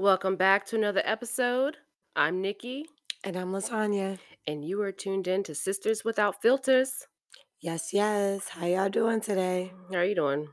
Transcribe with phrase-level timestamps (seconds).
[0.00, 1.76] Welcome back to another episode.
[2.16, 2.86] I'm Nikki,
[3.22, 4.18] And I'm Lasagna.
[4.46, 7.06] and you are tuned in to Sistas Without Filters.
[7.60, 8.48] Yes, yes.
[8.48, 9.74] How y'all doing today?
[9.92, 10.48] How are you doing?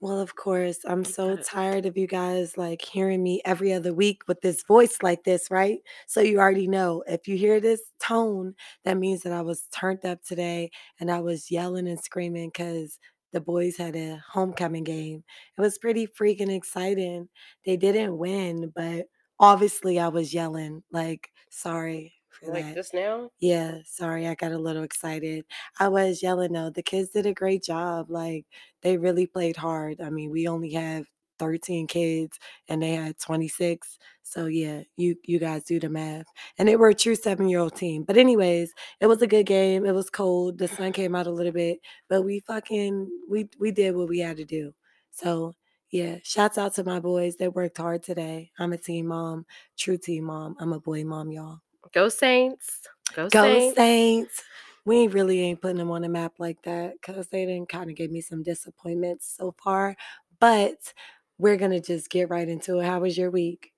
[0.00, 4.22] Well, of course, I'm so tired of you guys like hearing me every other week
[4.26, 5.78] with this voice like this, right?
[6.08, 10.04] So you already know if you hear this tone, that means that I was turned
[10.04, 12.98] up today and I was yelling and screaming because
[13.32, 15.24] the boys had a homecoming game.
[15.56, 17.28] It was pretty freaking exciting.
[17.64, 19.06] They didn't win, but
[19.40, 22.74] obviously I was yelling, like, sorry for Like that.
[22.74, 23.30] this now?
[23.40, 25.44] Yeah, sorry, I got a little excited.
[25.78, 26.70] I was yelling though.
[26.70, 28.10] The kids did a great job.
[28.10, 28.46] Like
[28.82, 30.00] they really played hard.
[30.00, 31.06] I mean, we only have
[31.38, 32.38] 13 kids
[32.68, 33.98] and they had 26.
[34.22, 36.26] So yeah, you you guys do the math.
[36.58, 38.02] And they were a true seven-year-old team.
[38.02, 39.86] But anyways, it was a good game.
[39.86, 40.58] It was cold.
[40.58, 41.78] The sun came out a little bit,
[42.08, 44.74] but we fucking we we did what we had to do.
[45.10, 45.54] So
[45.90, 47.36] yeah, shouts out to my boys.
[47.36, 48.50] They worked hard today.
[48.58, 49.46] I'm a team mom,
[49.78, 50.56] true team mom.
[50.60, 51.60] I'm a boy mom, y'all.
[51.94, 52.80] Go Saints.
[53.14, 53.76] Go, Go Saints.
[53.76, 54.42] Saints.
[54.84, 57.96] We really ain't putting them on the map like that because they didn't kind of
[57.96, 59.96] give me some disappointments so far.
[60.40, 60.94] But
[61.38, 62.84] we're gonna just get right into it.
[62.86, 63.72] How was your week?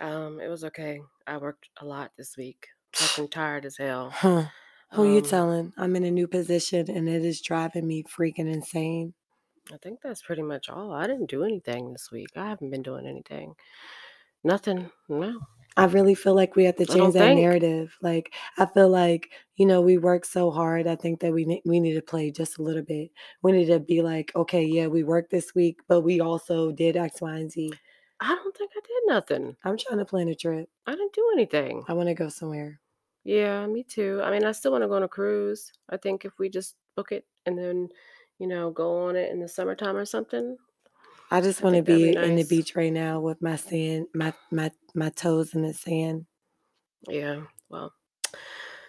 [0.00, 1.00] Um, it was okay.
[1.26, 2.66] I worked a lot this week.
[2.94, 4.10] Fucking tired as hell.
[4.10, 4.44] Huh.
[4.92, 5.72] Who you Um, telling?
[5.76, 9.14] I'm in a new position and it is driving me freaking insane.
[9.72, 10.92] I think that's pretty much all.
[10.92, 12.28] I didn't do anything this week.
[12.36, 13.54] I haven't been doing anything.
[14.44, 14.90] Nothing.
[15.08, 15.40] No.
[15.76, 17.36] I really feel like we have to change that think.
[17.36, 17.96] narrative.
[18.02, 20.86] Like I feel like you know we work so hard.
[20.86, 23.10] I think that we ne- we need to play just a little bit.
[23.42, 26.96] We need to be like, okay, yeah, we worked this week, but we also did
[26.96, 27.78] X, Y, and Z.
[28.20, 29.56] I don't think I did nothing.
[29.64, 30.68] I'm trying to plan a trip.
[30.86, 31.84] I didn't do anything.
[31.88, 32.80] I want to go somewhere.
[33.24, 34.20] Yeah, me too.
[34.22, 35.72] I mean, I still want to go on a cruise.
[35.88, 37.88] I think if we just book it and then,
[38.38, 40.56] you know, go on it in the summertime or something.
[41.30, 44.32] I just want to be be in the beach right now with my sand, my
[44.50, 46.26] my my toes in the sand.
[47.08, 47.42] Yeah.
[47.68, 47.92] Well.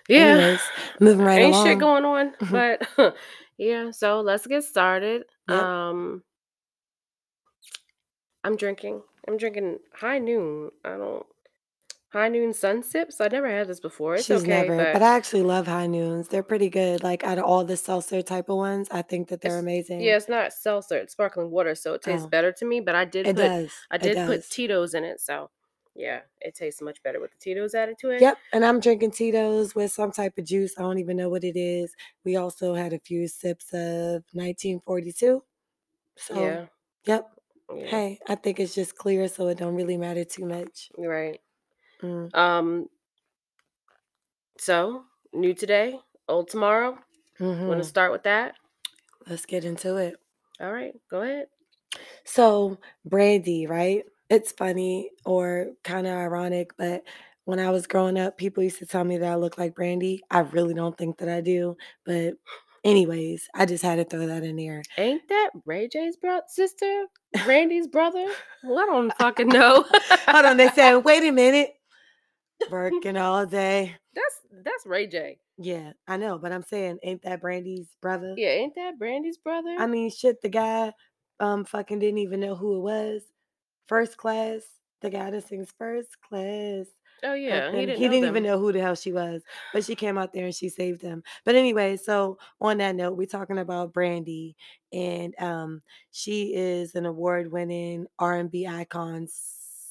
[0.07, 0.37] Yeah.
[0.37, 0.61] Anyways,
[0.99, 1.67] moving right Ain't along.
[1.67, 2.87] shit going on, but
[3.57, 3.91] yeah.
[3.91, 5.23] So let's get started.
[5.49, 5.59] Yep.
[5.59, 6.23] Um,
[8.43, 9.01] I'm drinking.
[9.27, 10.69] I'm drinking High Noon.
[10.85, 11.25] I don't
[12.09, 13.21] High Noon Sun Sips.
[13.21, 14.17] I never had this before.
[14.17, 16.27] It's She's okay, never, but but I actually love high noons.
[16.27, 17.03] They're pretty good.
[17.03, 19.99] Like out of all the seltzer type of ones, I think that they're it's amazing.
[19.99, 20.97] yeah, it's not seltzer.
[20.97, 22.79] It's sparkling water, so it tastes Oh, better to me.
[22.81, 23.87] But I did it put does.
[23.91, 24.49] I It did put does.
[24.49, 25.51] Tito's in it, so
[25.95, 28.19] yeah, it tastes much better with the Tito's added to it.
[28.19, 28.37] Yep.
[28.53, 30.77] And I'm drinking Tito's with some type of juice.
[30.77, 31.95] I don't even know what it is.
[32.23, 35.43] We also had a few sips of 1942.
[36.17, 36.67] So, Yeah,
[37.05, 37.27] yep.
[37.69, 40.91] yeah, Hey, I think it's just clear, so it don't really matter too much.
[40.97, 41.39] you're right.
[42.01, 42.35] Mm.
[42.35, 42.89] Um,
[44.57, 45.03] so
[45.33, 46.97] new today, old tomorrow.
[47.39, 48.55] Want to start with that?
[49.29, 50.15] Let's get into it.
[50.59, 51.47] All right, go ahead.
[52.23, 54.03] So, Brandy, right?
[54.29, 57.03] It's funny or kind of ironic, but
[57.45, 60.21] when I was growing up, people used to tell me that I look like Brandy.
[60.29, 61.77] I really don't think that I do.
[62.05, 62.33] But,
[62.83, 64.83] anyways, I just had to throw that in there.
[64.97, 67.05] Ain't that Ray J's bro- sister?
[67.45, 68.25] Randy's brother?
[68.63, 69.85] Well, I don't fucking know.
[70.27, 71.76] Hold on, they said, wait a minute.
[72.69, 73.95] Working all day.
[74.13, 75.39] that's that's Ray J.
[75.57, 78.33] Yeah, I know, but I'm saying, ain't that Brandy's brother?
[78.37, 79.75] Yeah, ain't that Brandy's brother?
[79.79, 80.93] I mean, shit, the guy
[81.39, 83.21] um fucking didn't even know who it was.
[83.87, 84.61] First class,
[85.01, 86.87] the guy that sings first class.
[87.23, 89.95] oh yeah, he didn't he didn't even know who the hell she was, but she
[89.95, 91.23] came out there and she saved him.
[91.45, 94.55] But anyway, so on that note, we're talking about Brandy,
[94.91, 95.81] and um,
[96.11, 99.27] she is an award-winning R&B icon,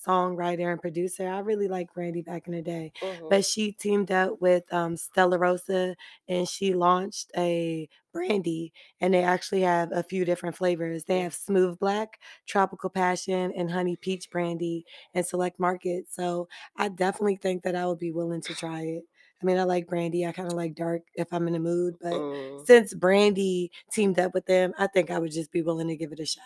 [0.07, 1.29] songwriter, and producer.
[1.29, 3.29] I really like Brandy back in the day, Mhm.
[3.29, 5.97] but she teamed up with um, Stella Rosa,
[6.29, 11.05] and she launched a brandy, and they actually have a few different flavors.
[11.05, 14.85] They have smooth black, tropical passion, and honey peach brandy
[15.15, 16.15] in select markets.
[16.15, 19.05] So I definitely think that I would be willing to try it.
[19.43, 20.25] I mean, I like brandy.
[20.27, 24.19] I kind of like dark if I'm in the mood, but Mm, since Brandy teamed
[24.19, 26.43] up with them, I think I would just be willing to give it a shot.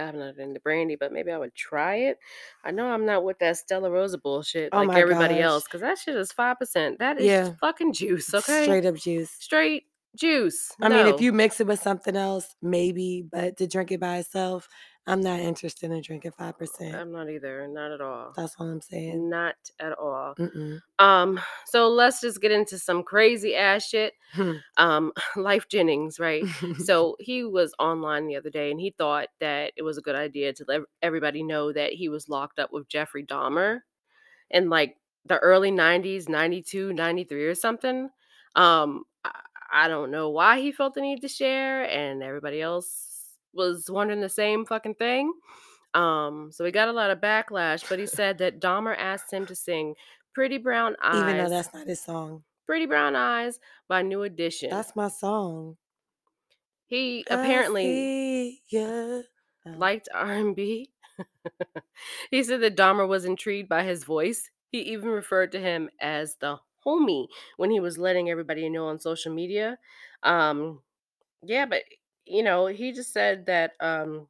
[0.00, 2.18] I'm not into brandy, but maybe I would try it.
[2.64, 5.40] I know I'm not with that Stella Rosa bullshit Oh like everybody gosh.
[5.40, 6.98] else, because that shit is five percent.
[6.98, 8.64] That is Yeah, fucking juice, okay?
[8.64, 9.30] straight up juice.
[9.38, 9.84] Straight
[10.16, 10.72] juice.
[10.82, 14.18] I mean, if you mix it with something else, maybe, but to drink it by
[14.18, 14.68] itself,
[15.10, 16.94] I'm not interested in drinking 5%.
[16.94, 17.66] I'm not either.
[17.66, 18.32] Not at all.
[18.36, 19.28] That's all I'm saying.
[19.28, 20.36] Not at all.
[20.38, 20.80] Mm-mm.
[21.00, 24.12] Um, so let's just get into some crazy ass shit.
[24.32, 24.52] Hmm.
[24.76, 26.44] Um, Lyfe Jennings, right?
[26.78, 30.14] So he was online the other day and he thought that it was a good
[30.14, 33.80] idea to let everybody know that he was locked up with Jeffrey Dahmer
[34.48, 34.96] in like
[35.26, 38.10] the early 90s, 92, 93 or something.
[38.54, 39.32] Um, I,
[39.72, 43.09] I don't know why he felt the need to share, and everybody else
[43.52, 45.32] was wondering the same fucking thing.
[45.94, 49.46] Um, so he got a lot of backlash, but he said that Dahmer asked him
[49.46, 49.94] to sing
[50.34, 51.20] Pretty Brown Eyes.
[51.20, 52.44] Even though that's not his song.
[52.66, 53.58] Pretty Brown Eyes
[53.88, 54.70] by New Edition.
[54.70, 55.76] That's my song.
[56.86, 58.82] He apparently ya.
[58.82, 59.22] Oh.
[59.76, 60.90] liked R&B.
[62.30, 64.50] he said that Dahmer was intrigued by his voice.
[64.70, 67.26] He even referred to him as the homie
[67.56, 69.78] when he was letting everybody know on social media.
[70.22, 70.80] Um,
[71.42, 71.82] yeah, but
[72.30, 74.28] you know, he just said that um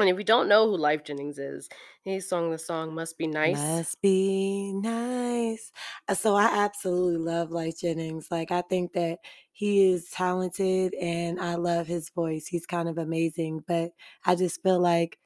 [0.00, 1.68] and if you don't know who Lyfe Jennings is,
[2.02, 3.84] he sung the song Must Be Nice.
[3.84, 5.72] Must be nice.
[6.08, 8.30] Uh, So I absolutely love Lyfe Jennings.
[8.30, 9.20] Like I think that
[9.52, 12.46] he is talented and I love his voice.
[12.48, 13.92] He's kind of amazing, but
[14.24, 15.18] I just feel like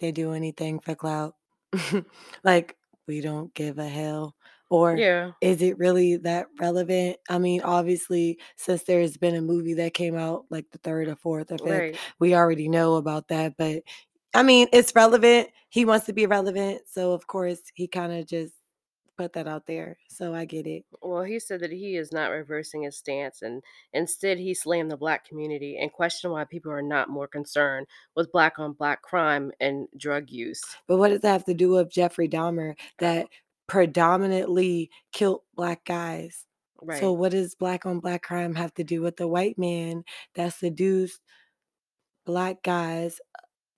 [0.00, 1.36] they do anything for clout.
[2.44, 4.36] like we don't give a hell.
[4.72, 7.18] Or Yeah, is it really that relevant?
[7.28, 11.16] I mean, obviously, since there's been a movie that came out like the third or
[11.16, 11.96] fourth or fifth, right.
[12.18, 13.58] we already know about that.
[13.58, 13.82] But
[14.32, 15.50] I mean, it's relevant.
[15.68, 16.84] He wants to be relevant.
[16.90, 18.54] So, of course, he kind of just
[19.18, 19.98] put that out there.
[20.08, 20.86] So, I get it.
[21.02, 24.96] Well, he said that he is not reversing his stance and instead he slammed the
[24.96, 27.86] black community and questioned why people are not more concerned
[28.16, 30.62] with black on black crime and drug use.
[30.88, 33.28] But what does that have to do with Jeffrey Dahmer that
[33.72, 36.46] predominantly killed black guys?
[37.00, 40.04] So, what does black on black crime have to do with the white man
[40.34, 41.20] that seduced
[42.26, 43.20] black guys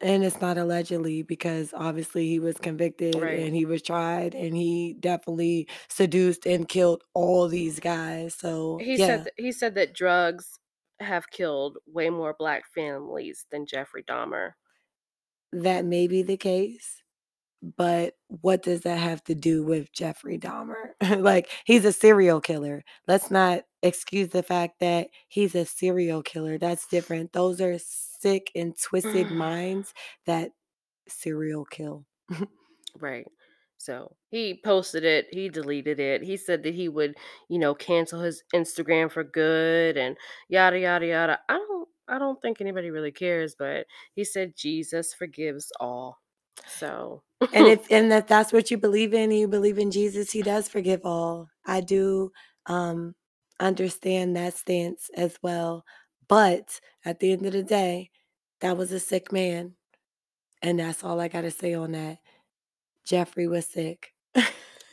[0.00, 3.41] And it's not allegedly because obviously he was convicted Right.
[3.41, 8.35] and he was tried and he definitely seduced and killed all these guys.
[8.35, 10.61] So, He said yeah, that, he said that drugs
[11.00, 14.52] have killed way more black families than Jeffrey Dahmer.
[15.52, 17.04] that may be the case.
[17.77, 20.91] But what does that have to do with Jeffrey Dahmer?
[21.19, 22.85] like, he's a serial killer.
[23.09, 26.59] Let's not excuse the fact that he's a serial killer.
[26.59, 27.33] That's different.
[27.33, 29.37] Those are sick and twisted mm.
[29.37, 29.95] minds
[30.27, 30.51] that
[31.09, 32.05] serial kill.
[33.01, 33.27] Right.
[33.77, 36.23] So he posted it, he deleted it.
[36.23, 37.17] He said that he would,
[37.49, 40.17] you know, cancel his Instagram for good and
[40.49, 41.39] yada yada yada.
[41.49, 46.19] I don't I don't think anybody really cares, but he said Jesus forgives all.
[46.67, 50.31] So And if and that that's what you believe in, and you believe in Jesus,
[50.31, 51.49] he does forgive all.
[51.67, 52.32] I do
[52.67, 53.14] um
[53.61, 55.85] understand that stance as well.
[56.29, 58.11] But at the end of the day,
[58.61, 59.75] that was a sick man.
[60.62, 62.19] And that's all I gotta say on that.
[63.05, 64.12] Jeffrey was sick.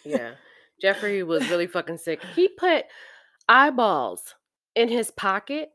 [0.04, 0.34] yeah.
[0.82, 2.22] Jeffrey was really fucking sick.
[2.36, 2.86] He put
[3.48, 4.36] eyeballs
[4.76, 5.70] in his pocket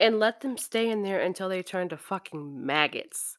[0.00, 3.36] and let them stay in there until they turned to fucking maggots.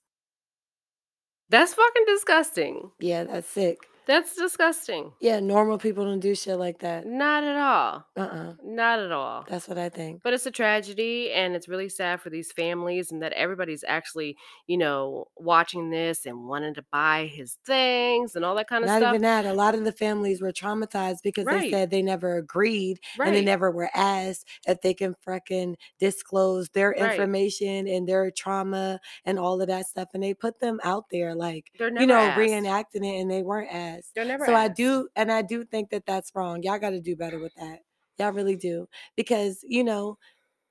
[1.54, 2.90] That's fucking disgusting.
[3.00, 3.78] yeah, that's sick.
[4.06, 5.14] That's disgusting.
[5.22, 7.06] Yeah, normal people don't do shit like that.
[7.06, 8.06] Not at all.
[8.16, 8.54] Uh-uh.
[8.64, 9.46] Not at all.
[9.48, 10.22] That's what I think.
[10.24, 14.38] But it's a tragedy and it's really sad for these families and that everybody's actually,
[14.68, 18.90] you know, watching this and wanting to buy his things and all that kind of
[18.90, 19.02] Not stuff.
[19.02, 19.46] Not even that.
[19.46, 23.42] A lot of the families were traumatized because they said they never agreed and they
[23.42, 27.12] never were asked if they can frickin' disclose their Right.
[27.12, 30.10] information and their trauma and all of that stuff.
[30.14, 32.38] And they put them out there like, They're you know, asked.
[32.38, 33.93] reenacting it and they weren't asked.
[34.16, 36.64] They're never So I do, and I do think that that's wrong.
[36.64, 37.80] Y'all got to do better with that.
[38.20, 38.88] Y'all really do.
[39.16, 40.18] Because, you know,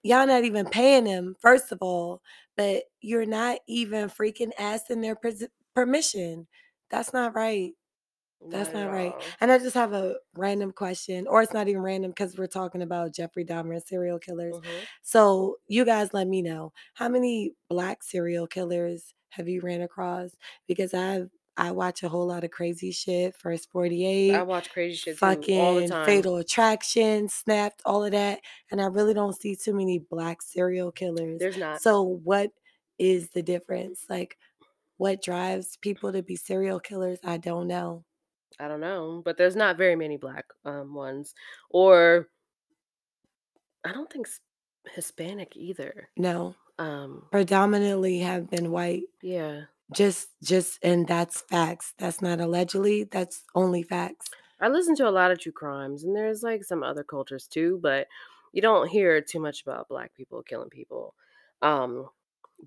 [0.02, 2.22] y'all not even paying them, first of all,
[2.56, 6.46] but you're not even freaking asking their pres- permission.
[6.90, 7.72] That's not right.
[8.50, 9.12] That's Not not right.
[9.12, 9.22] all.
[9.40, 12.82] And I just have a random question, or it's not even random because we're talking
[12.82, 14.56] about Jeffrey Dahmer and serial killers.
[14.56, 14.86] Mhm.
[15.02, 20.36] So you guys let me know how many black serial killers have you ran across?
[20.66, 21.22] Because I
[21.56, 23.36] I watch a whole lot of crazy shit.
[23.36, 24.34] First 48.
[24.34, 25.34] I watch crazy shit too all
[25.74, 26.04] the fucking.
[26.06, 28.40] Fatal Attraction, Snapped, all of that.
[28.70, 31.38] And I really don't see too many black serial killers.
[31.38, 31.82] There's not.
[31.82, 32.50] So what
[32.98, 34.06] is the difference?
[34.08, 34.38] Like
[34.96, 37.18] what drives people to be serial killers?
[37.24, 38.04] I don't know.
[38.60, 41.34] I don't know, but there's not very many black um ones
[41.70, 42.28] or
[43.84, 44.28] I don't think
[44.94, 46.08] Hispanic either.
[46.16, 46.54] No.
[46.78, 49.04] Um Predominantly have been white.
[49.22, 49.62] yeah.
[49.92, 51.94] Just just and that's facts.
[51.98, 54.30] That's not allegedly, that's only facts.
[54.60, 57.78] I listen to a lot of true crimes and there's like some other cultures too,
[57.82, 58.06] but
[58.52, 61.14] you don't hear too much about black people killing people.
[61.62, 62.08] Um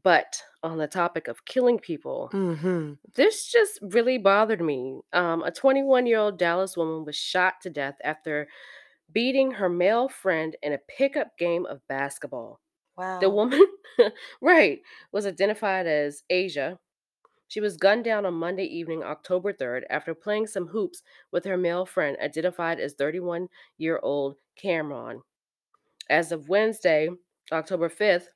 [0.04, 2.98] but on the topic of killing people, Mhm.
[3.16, 5.02] this just really bothered me.
[5.14, 8.48] Um, a 21 year old Dallas woman was shot to death after
[9.12, 12.62] beating her male friend in a pickup game of basketball.
[12.98, 13.22] Wow.
[13.22, 13.66] The woman,
[14.42, 14.82] right,
[15.14, 16.80] was identified as Asia.
[17.48, 21.58] She was gunned down on Monday evening, October 3rd, after playing some hoops with her
[21.58, 25.22] male friend, identified as 31 year old Cameron.
[26.10, 27.10] As of Wednesday,
[27.52, 28.28] October 5th,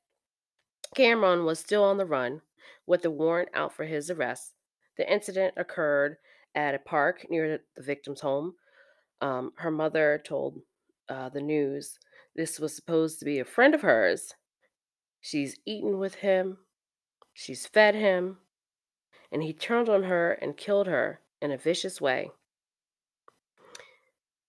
[0.96, 2.42] Cameron was still on the run,
[2.86, 4.54] with a warrant out for his arrest.
[4.98, 6.18] The incident occurred
[6.56, 8.56] at a park near the, victim's home.
[9.22, 10.60] Um, her mother told
[11.08, 12.00] uh, the news
[12.36, 14.34] this was supposed to be a friend of hers.
[15.22, 16.58] She's eaten with him,
[17.34, 18.38] she's fed him,
[19.32, 22.32] and he turned on her and killed her in a vicious way.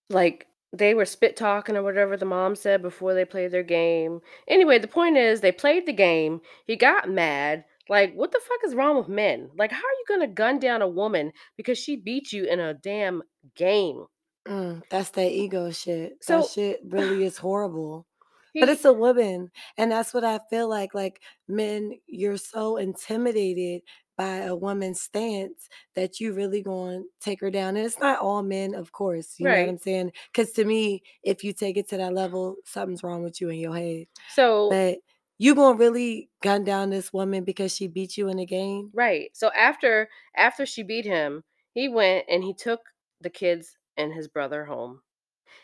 [0.09, 4.21] Like they were spit talking or whatever the mom said before they played their game.
[4.49, 6.41] Anyway, the point is they played the game.
[6.67, 7.65] He got mad.
[7.89, 9.51] Like, what the fuck is wrong with men?
[9.59, 12.75] Like, how are you gonna gun down a woman because she beat you in a
[12.75, 13.23] damn
[13.57, 14.07] game?
[14.47, 16.19] Mm, that's that ego shit.
[16.23, 18.07] So that shit really is horrible.
[18.53, 20.95] he, But it's a woman, and that's what I feel like.
[20.95, 23.83] Like men, you're so intimidated
[24.21, 27.75] by a woman's stance that you really going to take her down.
[27.75, 29.37] And it's not all men, of course.
[29.39, 29.69] You know what.
[29.71, 30.13] I'm saying?
[30.31, 33.59] Because to me, if you take it to that level, something's wrong with you in
[33.59, 34.09] your head.
[34.35, 34.99] So But
[35.39, 38.91] you gonna really gun down this woman because she beat you in a game?
[38.93, 39.31] right.
[39.33, 42.81] So after after she beat him, he went and he took
[43.23, 45.01] the kids and his brother home.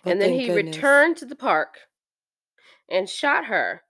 [0.02, 0.76] Well, and then he goodness.
[0.76, 1.76] returned to the park
[2.88, 3.82] and shot her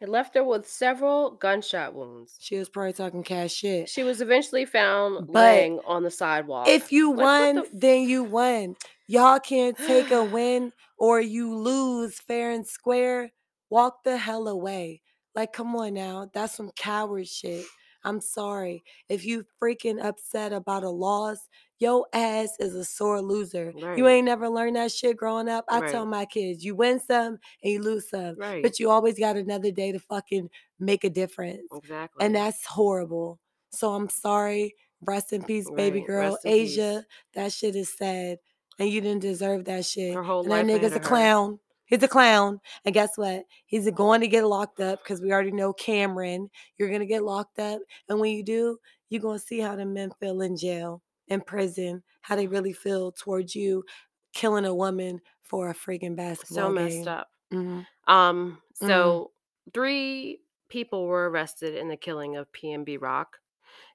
[0.00, 2.36] and left her with several gunshot wounds.
[2.40, 3.88] She was probably talking cash shit.
[3.88, 6.68] She was eventually found But laying on the sidewalk.
[6.68, 8.76] If you Like, won, the f- then you won.
[9.08, 13.32] Y'all can't take a win or you lose fair and square.
[13.70, 15.02] Walk the hell away.
[15.34, 16.30] Like, come on now.
[16.32, 17.64] That's some coward shit.
[18.06, 18.84] I'm sorry.
[19.08, 21.38] If you freaking upset about a loss,
[21.80, 23.72] your ass is a sore loser.
[23.76, 25.64] You ain't never learned that shit growing up.
[25.68, 28.62] I tell my kids, you win some and you lose some, Right.
[28.62, 30.48] but you always got another day to fucking
[30.78, 31.66] make a difference.
[31.74, 32.24] Exactly.
[32.24, 33.40] And that's horrible.
[33.72, 34.74] So I'm sorry.
[35.02, 36.38] Rest in peace, baby girl.
[36.44, 37.34] Asia, peace.
[37.34, 38.38] that shit is sad.
[38.78, 40.14] And you didn't deserve that shit.
[40.14, 41.58] Her whole And that life ahead nigga's a clown.
[41.86, 42.60] He's a clown.
[42.84, 43.44] And guess what?
[43.66, 46.48] He's going to get locked up because we already know Cameron.
[46.78, 47.80] You're going to get locked up.
[48.08, 48.78] And when you do,
[49.08, 52.72] you're going to see how the men feel in jail, in prison, how they really
[52.72, 53.84] feel towards you
[54.32, 57.08] killing a woman for a freaking basketball So messed game.
[57.08, 57.28] up.
[57.52, 57.86] Mhm.
[58.08, 59.30] Um, so
[59.72, 63.38] three people were arrested in the killing of PnB Rock.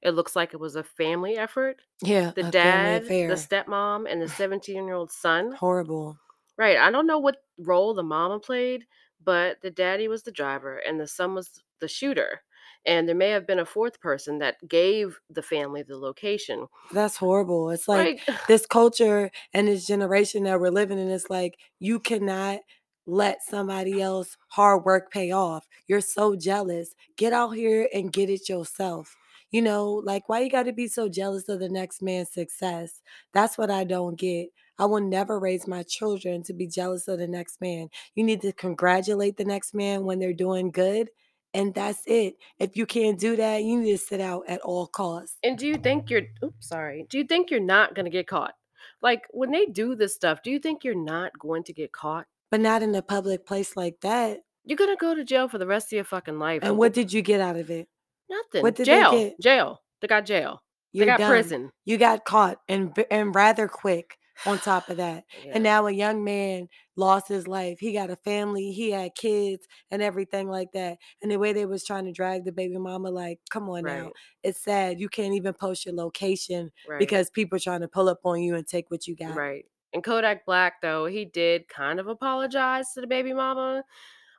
[0.01, 1.81] It looks like it was a family effort.
[2.01, 5.51] Yeah, The dad, the stepmom, and the 17 year old son.
[5.53, 6.17] Horrible.
[6.62, 6.77] Right.
[6.77, 8.86] I don't know what role the mama played,
[9.24, 12.41] but the daddy was the driver and the son was the shooter.
[12.86, 16.68] And there may have been a fourth person that gave the family the location.
[16.91, 17.70] That's horrible.
[17.72, 22.00] It's like Like, this culture and this generation that we're living in, it's like you
[22.00, 22.60] cannot
[23.06, 25.68] let somebody else hard work pay off.
[25.88, 26.94] You're so jealous.
[27.18, 29.15] Get out here and get it yourself.
[29.51, 33.01] You know, like why you got to be so jealous of the next man's success?
[33.34, 34.50] That's what I don't get.
[34.82, 37.90] I will never raise my children to be jealous of the next man.
[38.16, 41.12] You need to congratulate the next man when they're doing good,
[41.54, 42.34] and that's it.
[42.58, 45.38] If you can't do that, you need to sit out at all costs.
[45.44, 47.06] and do you think you're, oops, sorry.
[47.12, 48.56] Do you think you're not going to get caught?
[49.04, 52.26] Like, when they do this stuff, do you think you're not going to get caught?
[52.50, 54.40] But not in a public place like that.
[54.66, 56.64] You're going to go to jail for the rest of your fucking life.
[56.64, 57.88] And what did you get out of it?
[58.32, 58.64] Nothing.
[58.64, 59.12] what did they jail.
[59.12, 59.40] get?
[59.40, 59.82] Jail.
[60.02, 60.64] They got jail.
[60.92, 61.30] They got done.
[61.30, 61.72] prison.
[61.86, 65.24] You got caught and and rather quick on top of that.
[65.45, 65.51] Yeah.
[65.55, 67.79] And now a young man lost his life.
[67.79, 70.98] He got a family, he had kids and everything like that.
[71.21, 74.12] And the way they was trying to drag the baby mama like, come on now.
[74.43, 75.00] It's sad.
[75.00, 77.00] You can't even post your location Right.
[77.00, 79.36] because people trying to pull up on you and take what you got.
[79.36, 79.65] Right.
[79.93, 83.83] And Kodak Black, though, he did kind of apologize to the baby mama.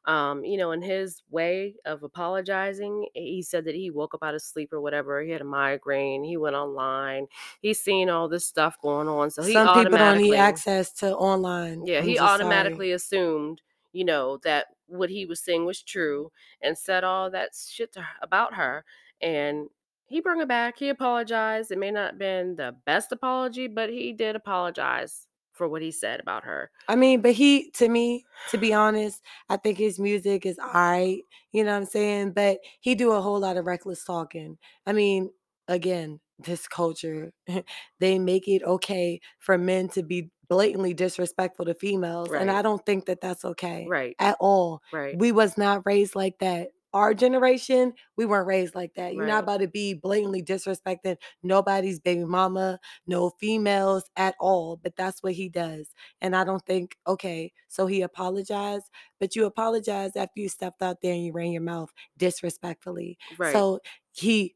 [0.05, 4.35] Um, you know, in his way of apologizing, he said that he woke up out
[4.35, 5.23] of sleep or whatever.
[5.23, 6.25] He had a migraine.
[6.25, 7.29] He went online.
[7.61, 9.31] He's seen all this stuff going on.
[9.31, 11.87] So he Some people don't automatically, need access to online.
[11.87, 12.35] yeah, I'm he just sorry.
[12.35, 17.51] automatically assumed, you know, that what he was saying was true and said all that
[17.55, 18.85] shit to her, about her.
[19.21, 19.69] And
[20.09, 20.79] he brought it back.
[20.79, 21.71] He apologized.
[21.71, 25.91] It may not have been the best apology, but he did apologize for what he
[25.91, 26.71] said about her.
[26.89, 31.23] I mean, but he, to me, to be honest, I think his music is alright.
[31.53, 32.33] You know what I'm saying?
[32.33, 34.59] But he do a whole lot of reckless talking.
[34.87, 35.31] I mean,
[35.69, 37.33] again, this culture,
[38.01, 42.85] they make it okay for men to be blatantly disrespectful to females, and I don't
[42.85, 44.15] think that that's okay Right.
[44.19, 44.83] at all.
[44.93, 45.17] Right.
[45.17, 46.69] We was not raised like that.
[46.93, 49.15] Our generation, we weren't raised like that.
[49.15, 54.79] You're not about to be blatantly disrespecting nobody's baby mama, no females at all.
[54.83, 55.95] But that's what he does.
[56.21, 61.01] And I don't think, okay, so he apologized, but you apologized after you stepped out
[61.03, 63.19] there and you ran your mouth disrespectfully.
[63.39, 63.53] Right.
[63.53, 63.81] So
[64.13, 64.55] he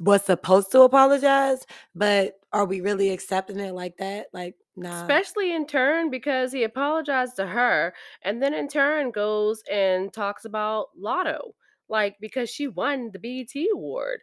[0.00, 4.28] was supposed to apologize, but are we really accepting it like that?
[4.32, 5.00] Like, nah.
[5.00, 10.44] Especially in turn because he apologized to her and then in turn goes and talks
[10.44, 11.52] about Latto.
[11.88, 14.20] like because she won the BET award.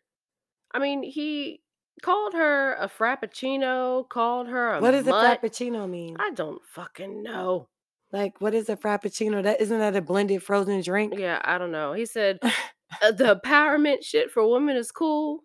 [0.72, 1.62] I mean, he
[2.02, 6.16] called her a frappuccino, called her a What does a frappuccino mean?
[6.20, 7.68] I don't fucking know.
[8.12, 9.44] Like, what is a frappuccino?
[9.44, 11.14] That isn't that a blended frozen drink?
[11.18, 11.94] Yeah, I don't know.
[11.94, 12.40] He said
[13.02, 15.44] uh, the empowerment shit for women is cool,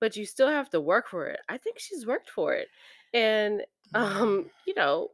[0.00, 1.40] but you still have to work for it.
[1.48, 2.68] I think she's worked for it.
[3.12, 3.62] And
[3.94, 5.08] um, you know,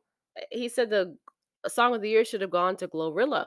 [0.50, 1.16] he said the
[1.68, 3.46] song of the year should have gone to Glorilla.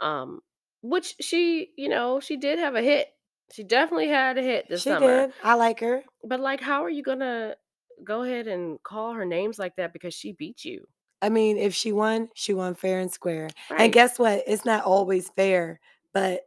[0.00, 0.40] Um,
[0.82, 3.08] which she, you know, she did have a hit.
[3.52, 5.26] She definitely had a hit this she summer.
[5.26, 5.32] did.
[5.42, 6.04] I like her.
[6.22, 7.56] But like how are you going to
[8.04, 10.86] go ahead and call her names like that because she beat you?
[11.22, 13.48] I mean, if she won, she won fair and square.
[13.70, 13.82] Right.
[13.82, 14.42] And guess what?
[14.46, 15.80] It's not always fair,
[16.12, 16.42] but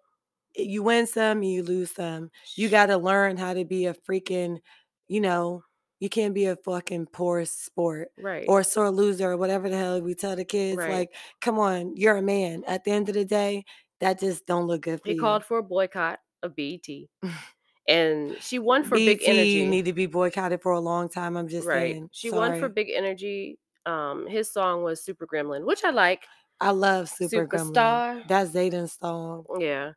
[0.56, 2.32] you win some, you lose some.
[2.56, 4.60] You got to learn how to be a freaking,
[5.08, 5.64] you know,
[6.00, 8.46] you can't be a fucking poor sport right.
[8.48, 10.78] or sore loser or whatever the hell we tell the kids.
[10.78, 10.92] Right.
[10.92, 12.64] Like, come on, you're a man.
[12.68, 13.66] At the end of the day,
[14.00, 15.22] that just don't look good for he you.
[15.22, 16.88] called for a boycott of BET.
[17.88, 19.68] and she won for BET big energy.
[19.68, 21.36] need to be boycotted for a long time.
[21.36, 21.94] I'm just right.
[21.94, 22.10] saying.
[22.14, 23.60] She won for big energy.
[23.86, 26.26] Um, his song was Super Gremlin, which I like.
[26.62, 27.74] I love Super Gremlin.
[27.74, 28.28] Superstar.
[28.28, 29.46] That's Zayden's song.
[29.60, 29.92] Yeah.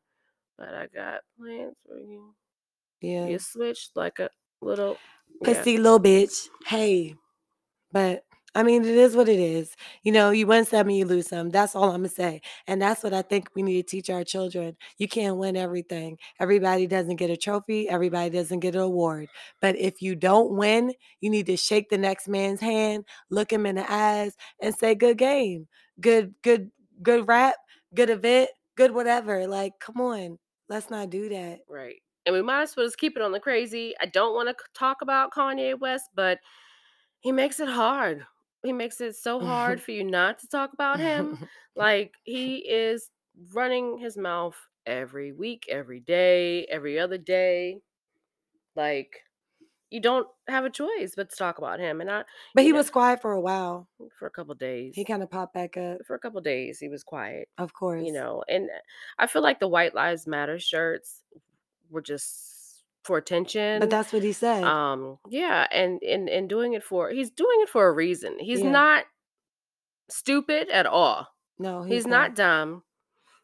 [0.58, 2.34] But I got plans for you.
[3.00, 3.26] Yeah.
[3.26, 4.30] You switched like a
[4.60, 4.96] little
[5.40, 5.54] yeah.
[5.54, 6.48] Pussy little bitch.
[6.66, 7.14] Hey.
[7.92, 8.24] But
[8.54, 9.74] I mean, it is what it is.
[10.02, 11.48] You know, you win some and you lose some.
[11.48, 12.42] That's all I'm going to say.
[12.66, 14.76] And that's what I think we need to teach our children.
[14.98, 16.18] You can't win everything.
[16.38, 19.28] Everybody doesn't get a trophy, everybody doesn't get an award.
[19.62, 23.64] But if you don't win, you need to shake the next man's hand, look him
[23.64, 25.66] in the eyes, and say, good game,
[26.00, 26.70] good, good,
[27.02, 27.54] good rap,
[27.94, 29.46] good event, good whatever.
[29.46, 30.38] Like, come on.
[30.68, 31.60] Let's not do that.
[31.68, 32.02] Right.
[32.26, 33.94] And we might as well just keep it on the crazy.
[34.00, 36.40] I don't want to talk about Kanye West, but
[37.20, 38.26] he makes it hard.
[38.64, 41.38] He makes it so hard for you not to talk about him.
[41.76, 43.10] like he is
[43.52, 47.80] running his mouth every week, every day, every other day.
[48.76, 49.24] Like
[49.90, 52.00] you don't have a choice but to talk about him.
[52.00, 52.24] And I
[52.54, 53.88] But he know, was quiet for a while.
[54.18, 54.94] for a couple days.
[54.96, 57.48] He kind of popped back up, for a couple days he was quiet.
[57.58, 58.06] of course.
[58.06, 58.70] you know and
[59.18, 61.22] i feel like the white lives matter shirts
[61.92, 64.64] were just for attention But that's what he said.
[64.64, 68.60] um yeah and and and doing it for he's doing it for a reason he's
[68.60, 68.70] Yeah.
[68.70, 69.04] not
[70.08, 71.28] stupid at all
[71.58, 72.82] no, he's, not dumb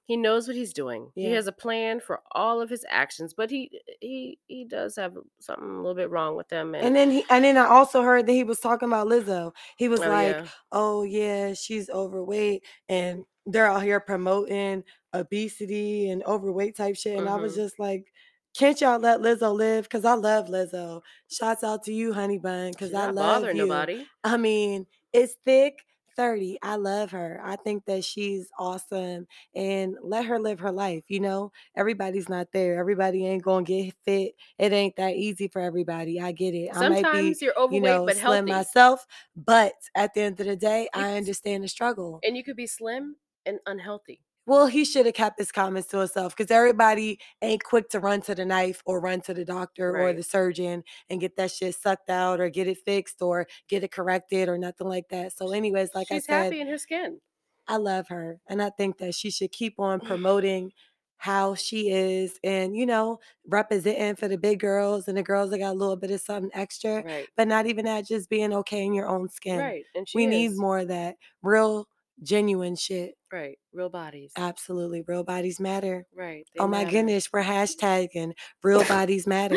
[0.05, 3.51] he knows what he's doing he has a plan for all of his actions but
[3.51, 7.11] he he he does have something a little bit wrong with them and, And then
[7.11, 9.53] he and then I also heard that he was talking about Lizzo.
[9.77, 10.47] He was oh, like, yeah.
[10.73, 14.85] "Oh yeah, she's overweight and they're out here promoting
[15.15, 17.57] obesity and overweight type shit." And I was Mhm.
[17.57, 18.13] just like,
[18.57, 19.89] "Can't y'all let Lizzo live?
[19.89, 21.03] Cuz I love Lizzo.
[21.31, 25.37] Shouts out to you, honey bun, She's I not love you." nobody I mean, it's
[25.45, 25.85] thick
[26.19, 26.59] 30.
[26.63, 27.41] I love her.
[27.45, 31.05] I think that she's awesome and let her live her life.
[31.07, 32.77] You know, everybody's not there.
[32.81, 34.35] Everybody ain't going to get fit.
[34.59, 36.21] It ain't that easy for everybody.
[36.21, 36.71] I get it.
[36.75, 39.07] I might be, sometimes you're overweight you know, but slim healthy myself,
[39.37, 42.19] but at the end of the day, I understand the struggle.
[42.25, 43.15] and you could be slim
[43.47, 47.91] and unhealthy Well, he should have kept his comments to himself because everybody ain't quick
[47.91, 51.37] to run to the knife or run to the doctor or the surgeon and get
[51.37, 55.09] that shit sucked out or get it fixed or get it corrected or nothing like
[55.11, 55.35] that.
[55.35, 57.21] So, anyways, like she's I said, She's happy in her skin
[57.67, 58.41] I love her.
[58.49, 60.73] And I think that she should keep on promoting
[61.19, 65.59] how she is and, you know, representing for the big girls and the girls that
[65.59, 68.85] got a little bit of something extra, right but not even that, just being okay
[68.85, 69.59] in your own skin.
[69.59, 71.89] right and she We need more of that real,
[72.22, 73.14] genuine shit.
[73.33, 75.02] right real bodies Absolutely.
[75.07, 76.07] Real bodies matter.
[76.14, 76.90] right they Oh my matter.
[76.90, 79.57] goodness, we're hashtagging real bodies matter.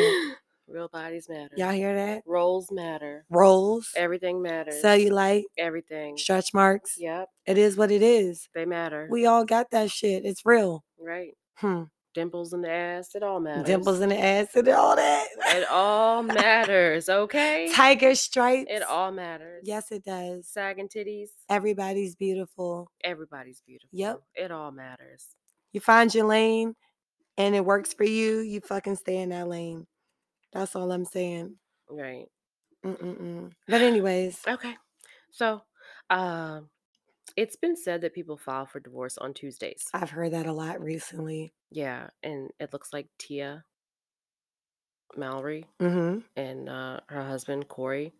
[0.68, 2.22] real bodies matter Y'all hear that?
[2.26, 6.94] roles matter Rolls, everything matters cellulite, everything stretch marks.
[6.98, 8.48] yep It is what it is.
[8.54, 10.24] they matter We all got that shit.
[10.24, 10.84] It's real.
[10.98, 11.84] right Hmm.
[12.14, 15.26] Dimples in the ass it all matters Dimples in the ass and all that.
[15.48, 18.70] it all matters okay Tiger stripes.
[18.70, 20.48] it all matters Yes, it does.
[20.48, 22.90] sagging titties Everybody's beautiful.
[23.04, 24.20] everybody's beautiful Yep.
[24.34, 25.26] it all matters
[25.72, 26.74] You find your lane
[27.38, 29.86] and it works for you, you fucking stay in that lane.
[30.52, 31.54] That's all I'm saying.
[31.90, 32.26] right
[32.84, 33.52] Mm-mm-mm.
[33.68, 34.74] But anyways, okay
[35.30, 35.62] so
[36.10, 36.68] um
[37.36, 40.80] it's been said that people file for divorce on tuesdays I've heard that a lot
[40.82, 41.52] recently.
[41.70, 43.64] yeah and it looks like tia
[45.16, 46.20] mallory Mm-hmm.
[46.36, 48.12] and uh, her husband Corey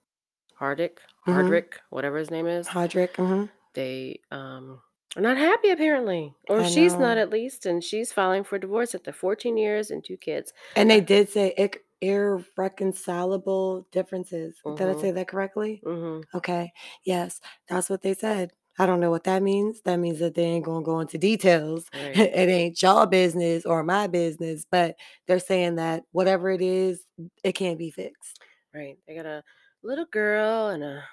[0.61, 1.35] Hardick, Mhm.
[1.35, 2.69] Hardrick, whatever his name is.
[2.69, 3.15] Hodrick.
[3.15, 3.47] Mm-hmm.
[3.75, 4.81] They um
[5.17, 8.95] are not happy apparently, or I she's not at least, and she's filing for divorce
[8.95, 10.53] after 14 years and two kids.
[10.77, 14.61] And they did say ic- irreconcilable differences.
[14.65, 15.01] Did I Mhm.
[15.01, 15.81] say that correctly?
[15.85, 16.73] hmm Okay.
[17.05, 18.53] Yes, that's what they said.
[18.79, 19.83] I don't know what that means.
[19.83, 21.87] That means that they ain't gonna go into details.
[21.95, 22.17] Right.
[22.17, 27.05] it ain't y'all business or my business, but they're saying that whatever it is,
[27.45, 28.41] it can't be fixed.
[28.75, 28.97] Right.
[29.07, 29.43] They got a
[29.83, 31.05] little girl and a,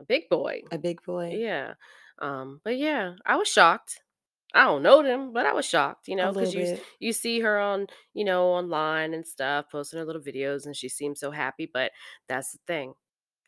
[0.00, 0.62] a big boy.
[0.70, 1.34] A big boy.
[1.36, 1.74] Yeah.
[2.20, 4.00] Um, but yeah, I was shocked.
[4.54, 6.82] I don't know them, but I was shocked, you know, because you bit.
[7.00, 10.88] you see her on, you know, online and stuff, posting her little videos, and she
[10.88, 11.70] seems so happy.
[11.72, 11.92] But
[12.28, 12.94] that's the thing,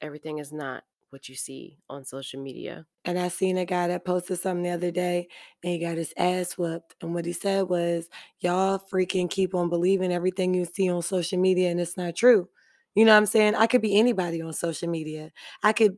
[0.02, 2.86] everything is not what you see on social media.
[3.04, 5.28] And I seen a guy that posted something the other day
[5.62, 6.94] and he got his ass whooped.
[7.02, 8.08] And what he said was,
[8.40, 12.48] Y'all freaking keep on believing everything you see on social media and it's not true.
[12.94, 13.54] You know what I'm saying?
[13.54, 15.30] I could be anybody on social media.
[15.62, 15.96] I could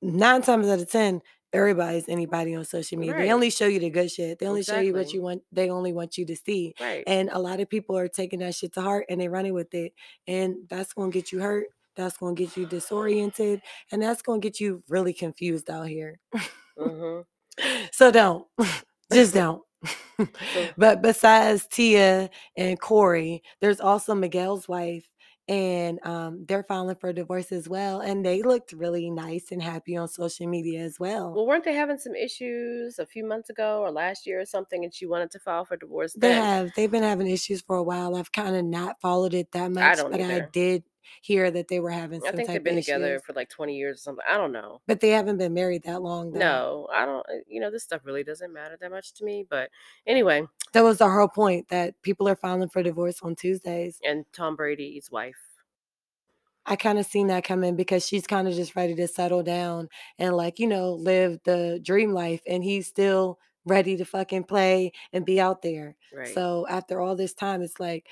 [0.00, 1.20] nine times out of ten,
[1.52, 3.16] everybody's anybody on social media.
[3.16, 4.38] They only show you the good shit.
[4.38, 6.74] They only show you what you want, they only want you to see.
[6.80, 7.04] Right.
[7.06, 9.72] And a lot of people are taking that shit to heart and they're running with
[9.74, 9.92] it.
[10.26, 11.66] And that's gonna get you hurt.
[11.96, 13.62] That's gonna get you disoriented.
[13.90, 16.18] And that's gonna get you really confused out here.
[16.78, 17.20] hmm
[17.92, 18.46] So don't.
[19.12, 19.62] Just don't.
[20.76, 25.06] But besides Tia and Corey, there's also Miguel's wife,
[25.48, 28.00] and um, they're filing for divorce as well.
[28.00, 31.32] And they looked really nice and happy on social media as well.
[31.34, 34.84] Well, weren't they having some issues a few months ago or last year or something,
[34.84, 36.14] and she wanted to file for divorce?
[36.14, 36.42] They then?
[36.42, 36.72] have.
[36.74, 38.16] They've been having issues for a while.
[38.16, 40.84] I've kind of not followed it that much, I don't but I did
[41.22, 43.96] hear that they were having I think type they've been together for like 20 years
[43.96, 44.24] or something.
[44.28, 44.80] I don't know.
[44.86, 46.38] But they haven't been married that long, though.
[46.38, 47.20] No, I don't.
[47.28, 49.46] uh, You know, this stuff really doesn't matter that much to me.
[49.48, 49.70] But
[50.06, 53.98] anyway, That was the whole point that people are filing for divorce on Tuesdays.
[54.06, 55.36] and Tom Brady's wife.
[56.64, 59.88] I kind of seen that coming because she's kind of just ready to settle down
[60.18, 64.92] and like, you know, live the dream life and he's still ready to fucking play
[65.12, 65.96] and be out there.
[66.14, 66.28] Right.
[66.32, 68.06] So after all this time it's like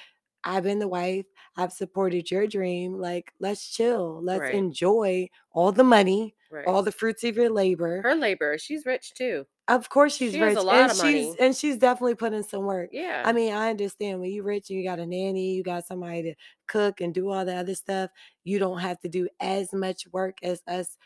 [0.44, 1.26] I've been the wife,
[1.56, 4.20] I've supported your dream, like let's chill.
[4.22, 4.54] Let's Right.
[4.54, 6.66] enjoy all the money, right.
[6.66, 8.00] all the fruits of your labor.
[8.02, 8.56] Her labor.
[8.58, 9.46] She's rich too.
[9.68, 11.36] of course she's she rich a lot and of she's money.
[11.38, 12.90] and she's definitely putting some work.
[12.92, 13.22] Yeah.
[13.24, 16.22] I mean, I understand when you're rich and you got a nanny, you got somebody
[16.22, 16.34] to
[16.66, 18.10] cook and do all the other stuff.
[18.42, 20.96] You don't have to do as much work as us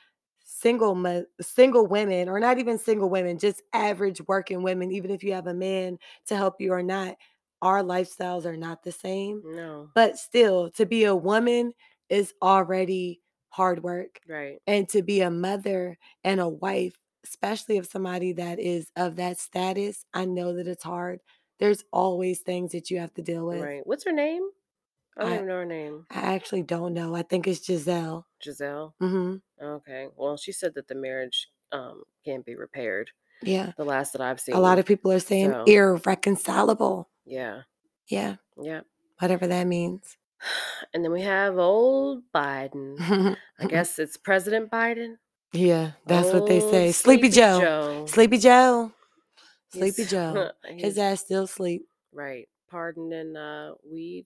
[0.47, 4.93] single mo- single women, or not even single women, just average working women.
[4.93, 7.17] Even if you have a man to help you or not,
[7.65, 9.43] our lifestyles are not the same.
[9.45, 9.89] no.
[9.95, 11.73] But still, to be a woman
[12.09, 14.59] is already hard work, Right.
[14.67, 19.39] and to be a mother and a wife, especially of somebody that is of that
[19.39, 21.21] status, I know that it's hard.
[21.59, 23.63] There's always things that you have to deal with.
[23.63, 23.87] Right.
[23.87, 24.43] What's her name?
[25.17, 26.07] I don't I- even know her name.
[26.11, 27.15] I actually don't know.
[27.15, 28.27] I think it's Gisele.
[28.43, 28.95] Gisele.
[29.01, 30.09] hmm Okay.
[30.17, 33.11] Well, she said that the marriage um can't be repaired.
[33.43, 33.73] Yeah.
[33.77, 34.55] The last that I've seen.
[34.55, 37.09] A lot of people are saying So- irreconcilable.
[37.27, 37.63] Yeah.
[38.09, 38.37] Yeah.
[38.61, 38.81] Yeah.
[39.19, 40.17] Whatever that means.
[40.93, 43.37] And then we have old Biden.
[43.59, 45.17] I guess it's President Biden.
[45.53, 46.93] yeah, that's what they say.
[46.93, 47.61] Sleepy, Joe.
[47.61, 48.07] Joe.
[48.07, 48.93] Sleepy Joe.
[49.73, 50.51] Sleepy Joe.
[50.69, 51.87] His ass still sleep.
[52.13, 52.47] right.
[52.71, 54.25] Pardoning uh weed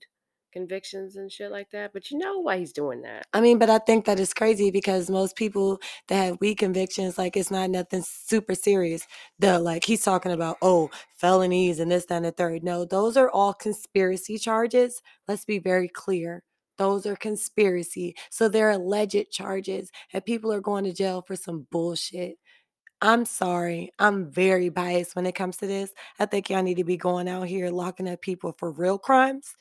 [0.51, 1.93] convictions and shit like that.
[1.93, 3.25] But you know why he's doing that.
[3.33, 7.17] I mean, but I think that is crazy because most people that have weed convictions,
[7.17, 9.05] like it's not nothing super serious.
[9.39, 12.63] The like he's talking about, oh, felonies and this, that, and the third.
[12.63, 15.01] No, those are all conspiracy charges.
[15.27, 16.43] Let's be very clear.
[16.77, 18.15] Those are conspiracy.
[18.29, 22.37] So they're alleged charges, and people are going to jail for some bullshit.
[23.01, 23.91] I'm sorry.
[23.99, 25.91] I'm very biased when it comes to this.
[26.19, 29.55] I think y'all need to be going out here locking up people for real crimes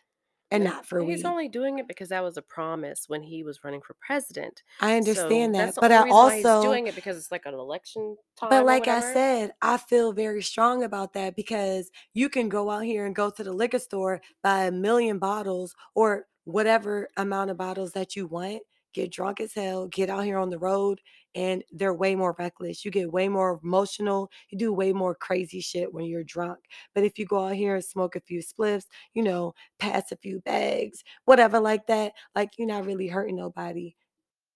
[0.51, 1.09] and not for real.
[1.09, 1.31] He's weed.
[1.31, 4.63] only doing it because that was a promise when he was running for president.
[4.81, 8.51] I understand so that, but I also doing it because it's like an election time.
[8.51, 12.85] But like I said, I feel very strong about that because you can go out
[12.85, 17.59] here and go to the liquor store, buy a million bottles or whatever amount of
[17.59, 18.63] bottles that you want,
[19.03, 21.01] get drunk as hell, get out here on the road,
[21.35, 22.85] and they're way more reckless.
[22.85, 24.31] You get way more emotional.
[24.51, 26.61] You do way more crazy shit when you're drunk.
[26.95, 30.17] But if you go out here and smoke a few spliffs, you know, pass a
[30.17, 33.97] few bags, whatever like that, like you're not really hurting nobody.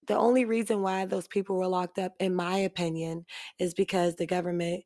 [0.07, 3.27] The only reason why those people were locked up, in my opinion,
[3.59, 4.85] is because the government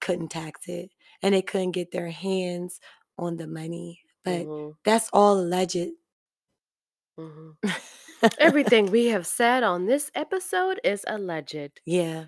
[0.00, 0.90] couldn't tax it
[1.22, 2.80] and they couldn't get their hands
[3.18, 4.02] on the money.
[4.24, 5.92] But Mhm, that's all alleged.
[7.16, 7.56] mhm.
[8.38, 11.80] Everything we have said on this episode is alleged.
[11.84, 12.24] yeah.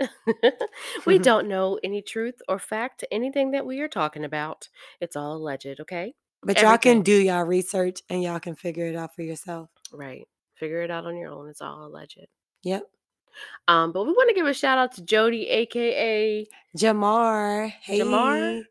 [1.07, 4.69] we don't know any truth or fact to anything that we are talking about.
[5.01, 6.15] It's all alleged, okay?
[6.43, 9.71] But y'all can do y'all research and y'all can figure it out for yourself.
[9.93, 10.27] Right.
[10.55, 11.49] Figure it out on your own.
[11.49, 12.27] It's all alleged.
[12.63, 12.85] Yep.
[13.69, 17.71] Um, but we want to give a shout out to Jody, aka Jamar.
[17.83, 18.01] Hey.
[18.01, 18.63] Jamar?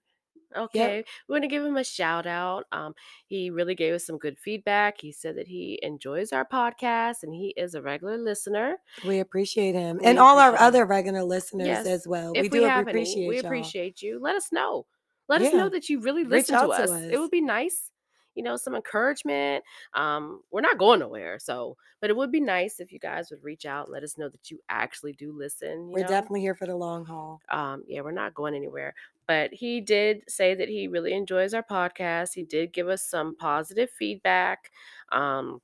[0.58, 1.06] Okay, Yep.
[1.28, 2.65] we're gonna give him a shout out.
[2.72, 2.96] Um,
[3.28, 5.00] he really gave us some good feedback.
[5.00, 8.78] He said that he enjoys our podcast and he is a regular listener.
[9.06, 10.68] We appreciate him, and all our appreciate him.
[10.68, 12.34] other regular listeners Yes, as well.
[12.34, 13.46] We if we do ap have any, we appreciate y'all.
[13.46, 14.20] appreciate you.
[14.20, 14.86] Let us know.
[15.28, 15.70] Let us know Yeah.
[15.70, 16.89] that you really Reach listen to out to us.
[17.06, 17.20] It us.
[17.20, 17.89] would be nice,
[18.36, 19.63] you know, some encouragement.
[19.96, 23.44] Um, we're not going nowhere, so but it would be nice if you guys would
[23.44, 26.08] reach out and let us know that you actually do listen, you We're know?
[26.10, 27.41] definitely here for the long haul.
[27.50, 28.94] Um, yeah, we're not going anywhere.
[29.27, 32.33] But he did say that he really enjoys our podcast.
[32.33, 34.71] He did give us some positive feedback.
[35.11, 35.61] Um,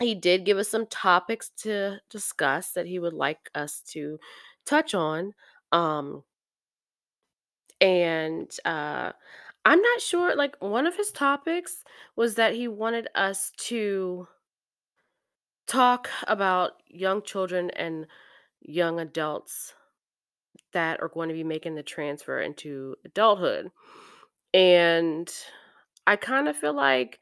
[0.00, 4.18] he did give us some topics to discuss that he would like us to
[4.66, 5.34] touch on.
[5.72, 6.24] Um,
[7.80, 9.12] and uh,
[9.64, 11.84] I'm not sure, like, one of his topics
[12.16, 14.28] was that he wanted us to
[15.66, 18.06] talk about young children and
[18.60, 19.74] young adults
[20.72, 23.70] that are going to be making the transfer into adulthood.
[24.54, 25.32] And
[26.06, 27.20] I kind of feel like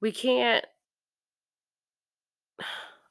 [0.00, 0.64] we can't,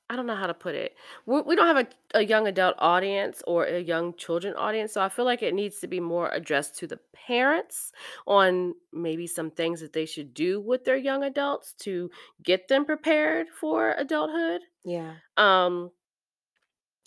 [0.09, 0.95] I don't know how to put it.
[1.25, 4.93] We, we don't have a, a young adult audience or a young children audience.
[4.93, 7.91] So I feel like it needs to be more addressed to the parents
[8.27, 12.11] on maybe some things that they should do with their young adults to
[12.43, 14.61] get them prepared for adulthood.
[14.83, 15.15] Yeah.
[15.37, 15.91] Um,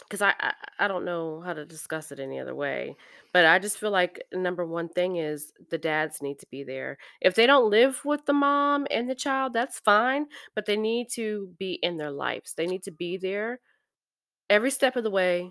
[0.01, 2.97] because I, I I don't know how to discuss it any other way.
[3.33, 6.99] But I just feel like number one thing is the dads need to be there.
[7.21, 10.27] If they don't live with the mom and the child, that's fine.
[10.55, 12.55] But they need to be in their lives.
[12.55, 13.61] They need to be there
[14.51, 15.51] every step of the way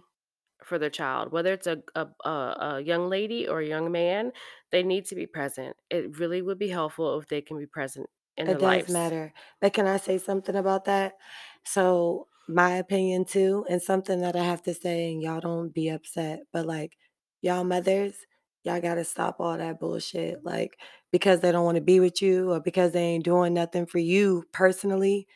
[0.64, 4.32] for their child, whether it's a a, a, a young lady or a young man.
[4.72, 5.78] They need to be present.
[5.90, 8.90] It really would be helpful if they can be present in It their does lives.
[8.90, 9.34] matter.
[9.60, 11.18] But can I say something about that?
[11.64, 15.90] So, my opinion too, and something that I have to say, and y'all don't be
[15.90, 16.98] upset, but like,
[17.42, 18.16] y'all mothers,
[18.64, 20.44] y'all gotta stop all that bullshit.
[20.44, 20.80] Like,
[21.12, 24.00] because they don't want to be with you or because they ain't doing nothing for
[24.00, 25.28] you personally,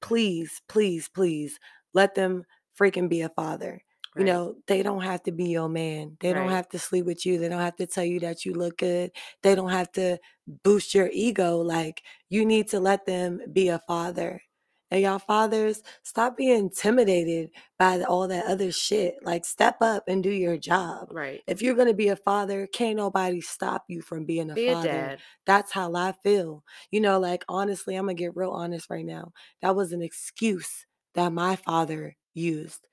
[0.00, 1.58] please, please, please
[1.94, 2.44] let them
[2.78, 3.82] freaking be a father.
[4.16, 6.16] You know, they don't have to be your man.
[6.18, 7.38] They don't have to sleep with you.
[7.38, 9.12] They don't have to tell you that you look good.
[9.44, 10.18] They don't have to
[10.64, 11.58] boost your ego.
[11.58, 14.42] Like, you need to let them be a father.
[14.90, 19.16] And y'all fathers, stop being intimidated by all that other shit.
[19.22, 21.08] Like, step up and do your job.
[21.10, 21.42] Right.
[21.46, 24.68] If you're going to be a father, can't nobody stop you from being a Be
[24.68, 24.88] a father.
[24.88, 25.18] dad.
[25.46, 26.64] That's how I feel.
[26.90, 30.02] You know, like, honestly, I'm going to get real honest right now that was an
[30.02, 32.86] excuse that my father used.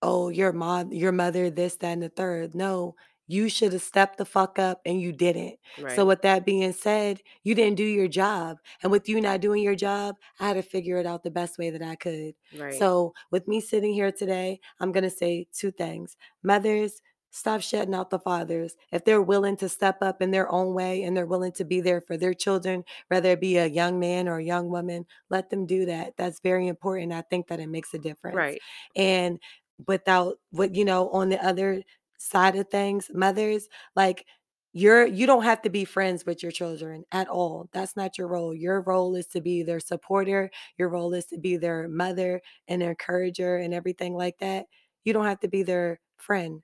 [0.00, 2.54] Oh, your mom, your mother, this, that, and the third.
[2.54, 2.96] No,
[3.32, 5.58] you should have stepped the fuck up and you didn't.
[5.94, 8.58] So, with that being said, you didn't do your job.
[8.82, 11.58] And with you not doing your job, I had to figure it out the best
[11.58, 12.34] way that I could.
[12.56, 12.74] Right.
[12.74, 16.16] So, with me sitting here today, I'm going to say two things.
[16.42, 18.74] Mothers, stop shutting out the fathers.
[18.92, 21.80] If they're willing to step up in their own way and they're willing to be
[21.80, 25.48] there for their children, whether it be a young man or a young woman, let
[25.48, 26.12] them do that.
[26.18, 27.12] That's very important.
[27.12, 28.36] I think that it makes a difference.
[28.36, 28.60] Right.
[28.94, 29.38] And
[29.86, 31.82] without what you know, on the other
[32.22, 34.26] side of things, mothers, like
[34.72, 37.68] you're you don't have to be friends with your children at all.
[37.72, 38.54] That's not your role.
[38.54, 40.50] Your role is to be their supporter.
[40.78, 44.66] Your role is to be their mother and encourager and everything like that.
[45.04, 46.62] You don't have to be their friend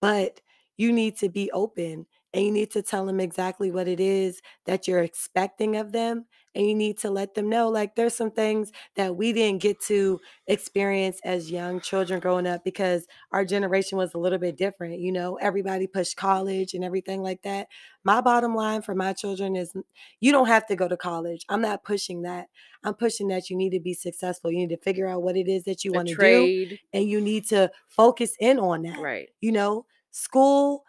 [0.00, 0.40] but
[0.76, 4.40] you need to be open and you need to tell them exactly what it is
[4.66, 8.30] that you're expecting of them and you need to let them know like there's some
[8.30, 13.96] things that we didn't get to experience as young children growing up because our generation
[13.98, 17.68] was a little bit different you know everybody pushed college and everything like that.
[18.04, 19.74] My bottom line for my children is
[20.20, 21.44] you don't have to go to college.
[21.48, 22.48] I'm not pushing that.
[22.84, 24.50] I'm pushing that you need to be successful.
[24.50, 26.50] You need to figure out what it is that you want to do
[26.92, 29.28] and you need to focus in on that Right.
[29.40, 30.84] you know, school,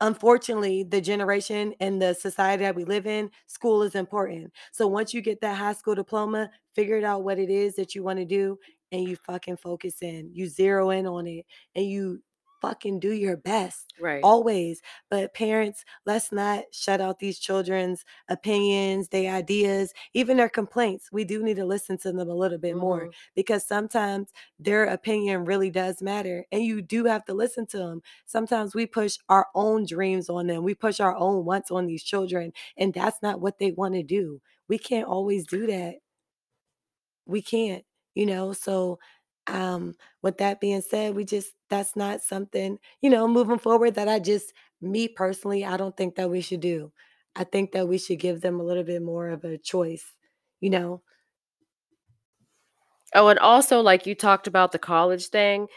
[0.00, 4.52] unfortunately, the generation and the society that we live in, school is important.
[4.72, 7.94] So once you get that high school diploma, figure it out what it is that
[7.94, 8.58] you want to do
[8.92, 10.30] and you fucking focus in.
[10.32, 12.22] You zero in on it and you
[12.60, 14.30] fucking do your best Right.
[14.30, 14.80] always.
[15.10, 21.12] But parents, let's not shut out these children's opinions, their ideas, even their complaints.
[21.12, 23.12] We do need to listen to them a little bit more Mhm.
[23.34, 28.02] because sometimes their opinion really does matter and you do have to listen to them.
[28.26, 30.64] Sometimes we push our own dreams on them.
[30.64, 34.02] We push our own wants on these children and that's not what they want to
[34.02, 34.40] do.
[34.68, 35.96] We can't always do that.
[37.26, 38.52] We can't, you know?
[38.52, 38.98] So
[39.48, 44.08] um with that being said, we just that's not something, you know, moving forward that
[44.08, 46.92] I just me personally, I don't think that we should do.
[47.36, 50.04] I think that we should give them a little bit more of a choice,
[50.60, 51.02] you know?
[53.14, 55.68] Oh, and also, like you talked about the college thing,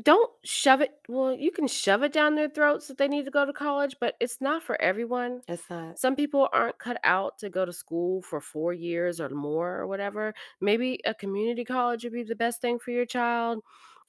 [0.00, 3.30] Don't shove it well, you can shove it down their throats that they need to
[3.30, 5.42] go to college, but it's not for everyone.
[5.48, 5.98] It's not.
[5.98, 9.86] Some people aren't cut out to go to school for 4 years or more or
[9.88, 10.34] whatever.
[10.60, 13.64] Maybe a community college would be the best thing for your child.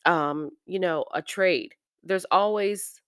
[0.05, 1.75] Um, you know, a trade.
[2.03, 3.01] There's always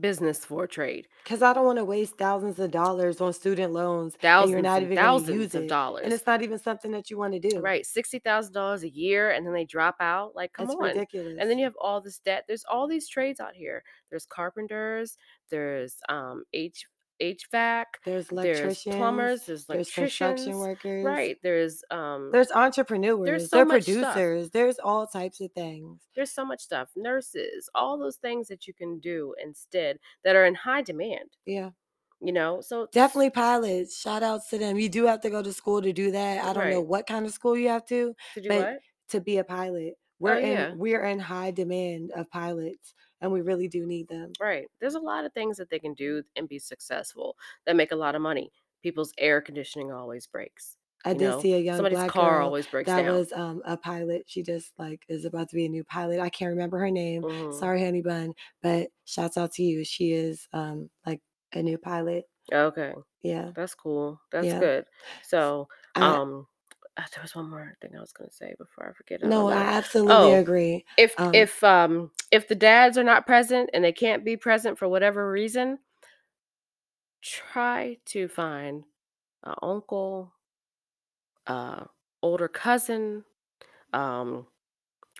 [0.00, 1.08] business for trade.
[1.24, 4.82] Because I don't wanna waste thousands of dollars on student loans, and you're Thousands not
[4.82, 6.12] and even use thousands of it, and dollars.
[6.12, 7.60] it's not even something that you wanna do.
[7.60, 11.06] Right, $60,000 a year, and then they drop out, like, come on.
[11.38, 12.44] And then you have all this debt.
[12.48, 13.84] There's all these trades out here.
[14.10, 15.16] There's carpenters,
[15.50, 16.86] there's, um, H
[17.20, 21.04] HVAC, There's there's plumbers, there's there's construction electricians, workers.
[21.04, 24.14] right, there's, um There's there's entrepreneurs, so there are much stuff.
[24.14, 26.02] producers, there's all types of things.
[26.16, 26.90] There's so much stuff.
[26.96, 31.70] Nurses, all those things that you can do instead that are in high demand, Yeah.
[32.20, 32.60] you know?
[32.60, 34.78] So Definitely pilots, shout outs to them.
[34.78, 36.44] You do have to go to school to do that.
[36.44, 38.78] I don't know what kind of school you have to, To do what?
[39.10, 39.94] to be a pilot.
[40.18, 40.74] We're Oh, in yeah.
[40.74, 44.38] we're in high demand of pilots, and we really do need them.
[44.38, 44.68] Right.
[44.80, 47.96] There's a lot of things that they can do and be successful that make a
[47.96, 48.52] lot of money.
[48.82, 51.38] People's air conditioning always breaks, I you did know?
[51.38, 53.04] see a young Somebody's black car girl always breaks that down.
[53.04, 54.24] was, um, a pilot.
[54.28, 56.20] She just, like, is about to be a new pilot.
[56.20, 57.24] I can't remember her name.
[57.24, 57.42] Mhm.
[57.50, 59.84] Sorry, honey bun, but shouts out to you.
[59.84, 61.20] She is, um, like,
[61.52, 62.26] a new pilot.
[62.52, 62.94] Okay.
[63.22, 63.52] Yeah.
[63.54, 64.20] That's cool.
[64.32, 64.54] That's Yeah.
[64.54, 64.86] good.
[65.22, 65.68] So,
[66.00, 66.46] um,
[66.96, 69.48] uh, there was one more thing I was gonna say before I forget, I No,
[69.50, 70.84] I absolutely Oh, agree.
[70.98, 74.78] if Um if, um, if the dads are not present and they can't be present
[74.78, 75.78] for whatever reason
[77.22, 78.84] try to find
[79.44, 80.32] a uncle
[81.46, 81.84] uh,
[82.22, 83.24] older cousin,
[83.92, 84.46] um,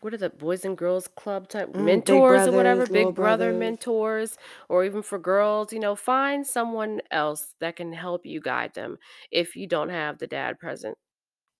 [0.00, 3.54] what are the Boys and Girls Club type Mm, mentors or whatever, big brother brothers.
[3.54, 4.36] mentors,
[4.68, 8.98] or even for girls, you know, find someone else that can help you guide them
[9.30, 10.96] if you don't have the dad present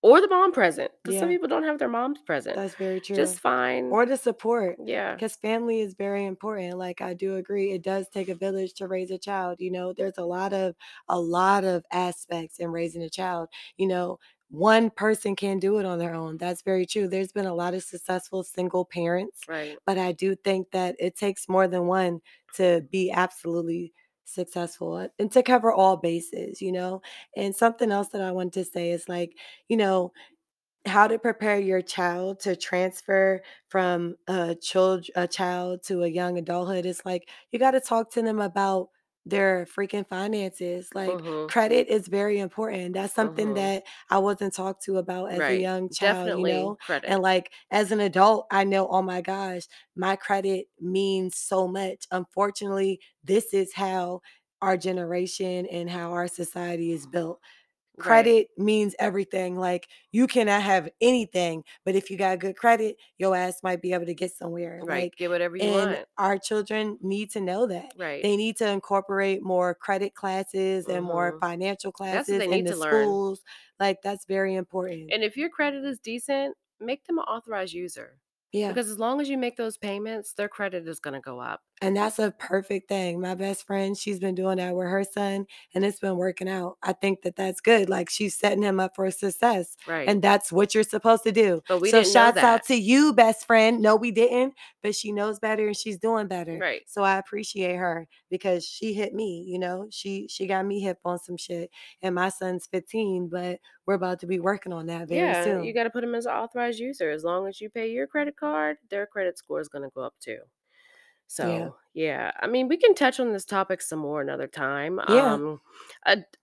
[0.03, 1.29] or the mom present, 'cause some Yeah.
[1.29, 2.59] people don't have their moms present.
[2.59, 3.15] That's very true.
[3.15, 3.85] Just fine.
[3.91, 5.19] Or the support, Yeah.
[5.19, 8.87] Because family is very important, like, I do agree, it does take a village to
[8.87, 9.93] raise a child, you know?
[9.93, 10.75] There's a lot of
[11.09, 14.19] a lot of aspects in raising a child, you know?
[14.49, 17.07] One person can't do it on their own, that's very true.
[17.07, 19.79] There's been a lot of successful single parents, Right.
[19.85, 22.21] but I do think that it takes more than one
[22.53, 23.93] to be absolutely
[24.25, 27.01] successful, uh, and to cover all bases, you know?
[27.35, 29.37] And something else that I wanted to say is, like,
[29.69, 30.11] you know,
[30.85, 36.37] how to prepare your child to transfer from a child a child to a young
[36.37, 38.89] adulthood is, like, you gotta talk to them about
[39.25, 41.47] their freaking finances, like, Mhm.
[41.47, 42.93] credit is very important.
[42.93, 43.53] That's something Mhm.
[43.53, 46.77] that I wasn't talked to about as a young child, you know?
[46.85, 47.05] credit.
[47.05, 49.63] And, like, as an adult, I know, oh my gosh,
[49.95, 52.05] my credit means so much.
[52.11, 54.21] Unfortunately, this is how
[54.61, 57.39] our generation and how our society is built.
[57.97, 58.35] Right.
[58.35, 63.35] Credit means everything, like, you cannot have anything, but if you got good credit, your
[63.35, 66.07] ass might be able to get somewhere, Right, like, get whatever you and want.
[66.17, 67.93] our children need to know that.
[67.95, 68.27] Right.
[68.27, 71.41] They need to incorporate more credit classes and more Mhm.
[71.41, 73.15] financial classes in the to learn.
[73.15, 73.41] schools,
[73.79, 75.13] like, that's very important.
[75.13, 78.19] And if your credit is decent, make them an authorized user,
[78.53, 78.73] Yeah.
[78.73, 81.61] because as long as you make those payments, their credit is gonna go up.
[81.83, 83.19] And that's a perfect thing.
[83.19, 86.77] My best friend, she's been doing that with her son, and it's been working out.
[86.81, 90.13] I think that that's good, like, she's setting him up for success, Right.
[90.13, 91.61] and that's what you're supposed to do.
[91.67, 93.81] But we So didn't know shouts out to you, best friend.
[93.81, 96.61] No, we didn't, but she knows better and she's doing better.
[96.61, 96.85] Right.
[96.85, 99.87] So I appreciate her because she hit me, you know?
[99.91, 101.69] She she got me hip on some shit,
[102.01, 105.73] and my son's 15, but we're about to be working on that very Yeah, you
[105.73, 107.09] gotta put 'em as a authorized user.
[107.09, 110.15] As long as you pay your credit card, their credit score is gonna go up
[110.19, 110.43] too.
[111.41, 111.69] Yeah.
[111.69, 114.99] So, yeah, I mean, we can touch on this topic some more another time.
[115.07, 115.39] Yeah.
[115.39, 115.59] Um,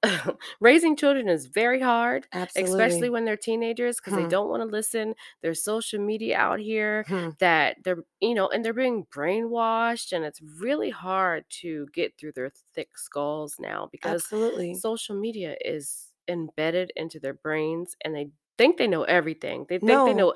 [0.60, 2.26] raising children is very hard,
[2.56, 3.10] especially Absolutely.
[3.10, 4.26] when they're teenagers 'cause they Hmm.
[4.26, 5.14] don't wanna listen.
[5.42, 7.30] There's social media out here Hmm.
[7.40, 12.32] that they're you know, and they're being brainwashed, and it's really hard to get through
[12.32, 14.82] their thick skulls now because Absolutely.
[14.82, 19.66] social media is embedded into their brains, and they think they know everything.
[19.68, 20.34] They think they No, know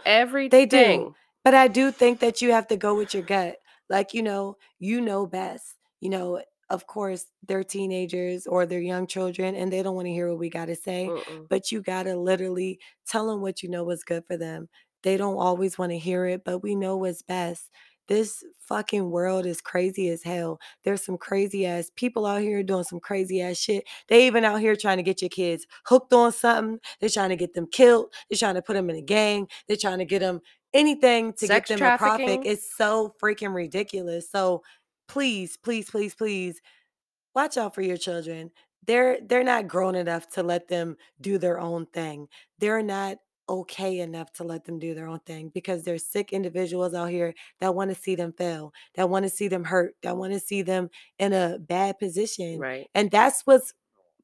[0.51, 1.14] they do, everything.
[1.45, 3.59] but I do think that you have to go with your gut.
[3.88, 5.77] Like, you know, you know best.
[6.01, 10.29] You know, of course, they're teenagers or they're young children, and they don't wanna hear
[10.31, 11.49] what we gotta say, Mm-mm.
[11.49, 14.68] but you gotta literally tell them what you know is good for them.
[15.03, 17.70] They don't always wanna hear it, but we know what's best.
[18.07, 20.59] This fucking world is crazy as hell.
[20.85, 23.85] There's some crazy ass people out here doing some crazy ass shit.
[24.09, 26.81] They even out here trying to get your kids hooked on something.
[27.00, 28.13] They're trying to get them killed.
[28.29, 29.48] They're trying to put them in a gang.
[29.69, 30.40] They're trying to get 'em
[30.75, 32.40] anything to get them a profit.
[32.44, 34.31] It's so freaking ridiculous.
[34.31, 34.62] So,
[35.08, 36.60] please, please, please, please
[37.35, 38.50] watch out for your children.
[38.87, 42.29] They're they're not grown enough to let them do their own thing.
[42.58, 43.16] They're not
[43.48, 47.35] okay enough to let them do their own thing because there's sick individuals out here
[47.60, 50.40] that want to see them fail, that want to see them hurt, that want to
[50.40, 52.58] see them in a bad position.
[52.58, 52.88] Right.
[52.94, 53.75] And that's what's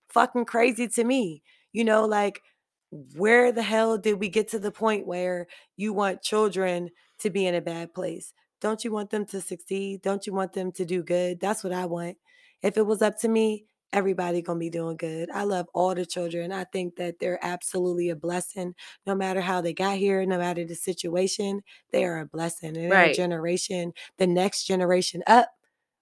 [0.08, 1.42] fucking crazy to me.
[1.72, 2.42] You know, like
[2.90, 7.46] where the hell did we get to the point where you want children to be
[7.46, 8.32] in a bad place?
[8.60, 10.02] Don't you want them to succeed?
[10.02, 11.40] Don't you want them to do good?
[11.40, 12.18] That's what I want.
[12.62, 15.30] If it was up to me, everybody going to be doing good.
[15.30, 16.52] I love all the children.
[16.52, 18.74] I think that they're absolutely a blessing
[19.06, 22.76] no matter how they got here, no matter the situation, they are a blessing.
[22.76, 23.12] And Right.
[23.12, 25.50] generation, the next generation up,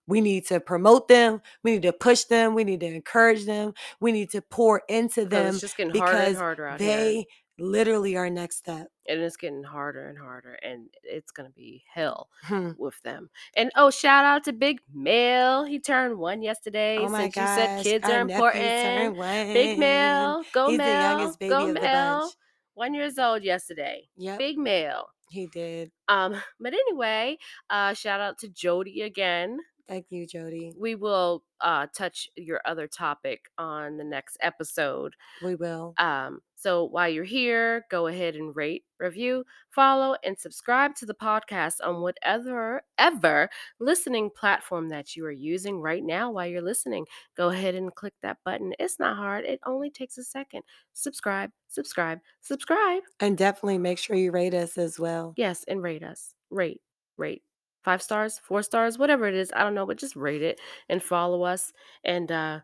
[0.09, 1.41] we need to promote them.
[1.63, 2.55] We need to push them.
[2.55, 3.75] We need to encourage them.
[4.01, 6.97] We need to pour into them it's just getting harder and because harder out here.
[6.97, 7.27] they
[7.61, 8.87] literally are next step.
[9.09, 12.71] And it's getting harder and harder, and it's gonna be hell Hmm.
[12.79, 13.31] with them.
[13.57, 15.65] And oh, shout out to Big Mel.
[15.65, 16.99] He turned one yesterday.
[16.99, 19.17] Oh my Since you said gosh, kids are important.
[19.55, 22.33] Big Mel, go He's the youngest baby go of the bunch.
[22.75, 24.09] One years old yesterday.
[24.17, 25.09] Yep, Big Mel.
[25.31, 25.91] he did.
[26.09, 27.39] Um, but anyway,
[27.71, 29.59] uh, shout out to Jody again.
[29.89, 30.73] Thank you, Jody.
[30.79, 35.15] We will uh touch your other topic on the next episode.
[35.43, 35.95] We will.
[35.97, 41.15] Um, so while you're here, go ahead and rate, review, follow, and subscribe to the
[41.15, 43.49] podcast on whatever ever
[43.81, 47.07] listening platform that you are using right now while you're listening.
[47.35, 48.75] Go ahead and click that button.
[48.79, 49.47] It's not hard.
[49.47, 50.65] It only takes a second.
[50.93, 53.05] Subscribe, subscribe, subscribe.
[53.21, 55.33] And definitely make sure you rate us as well.
[55.39, 56.35] Yes, and rate us.
[56.51, 56.83] Rate,
[57.17, 57.43] rate.
[57.83, 59.53] Five stars, four stars, whatever it is.
[59.55, 61.73] I don't know, but just rate it and follow us
[62.05, 62.61] and uh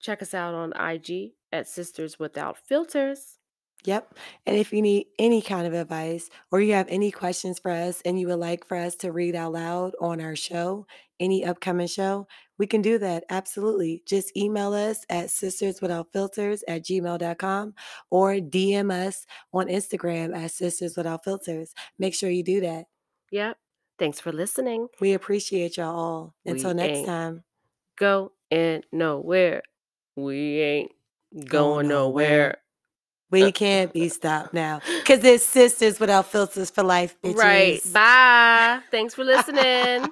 [0.00, 3.38] check us out on IG at Sistas Without Filters.
[3.84, 4.14] Yep.
[4.46, 8.02] And if you need any kind of advice or you have any questions for us
[8.04, 10.86] and you would like for us to read out loud on our show,
[11.20, 12.26] any upcoming show,
[12.58, 13.24] we can do that.
[13.30, 14.02] Absolutely.
[14.04, 17.74] Just email us at sistaswithoutfilters at gmail.com
[18.10, 21.72] or DM us on Instagram at Sistas Without Filters.
[21.98, 22.86] Make sure you do that.
[23.30, 23.56] Yep.
[23.98, 24.88] Thanks for listening.
[25.00, 26.34] We appreciate y'all all.
[26.46, 27.44] Until We next ain't time.
[27.96, 29.62] Go in nowhere.
[30.16, 30.92] We ain't
[31.46, 32.28] going nowhere.
[32.28, 32.56] nowhere.
[33.30, 37.36] We uh, can't be stopped now because it's Sistas Without Filters for life, bitches.
[37.36, 37.80] Right.
[37.92, 38.80] Bye.
[38.90, 40.10] Thanks for listening.